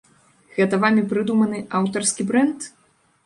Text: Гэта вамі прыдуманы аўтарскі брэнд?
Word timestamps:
Гэта 0.55 0.77
вамі 0.85 1.03
прыдуманы 1.11 1.59
аўтарскі 1.81 2.25
брэнд? 2.31 2.59